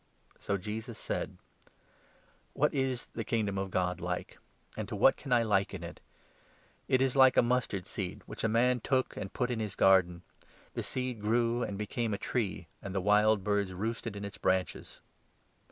[0.39, 1.77] So Jesus said: 18 Parable
[2.53, 4.39] "What is the Kingdom of God like?
[4.75, 5.99] and to or the what can I liken it?
[6.87, 8.29] It is like a mustard seed 19 Mustard Seed.
[8.31, 10.23] which a man took and put in his garden.
[10.73, 15.01] The seed grew and became a tree, and' the wild birds roosted in its branches.'